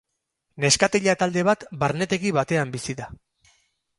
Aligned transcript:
Neskatila 0.63 1.15
talde 1.25 1.43
bat 1.49 1.67
barnetegi 1.85 2.33
batean 2.39 2.75
bizi 2.79 2.99
da. 3.03 3.11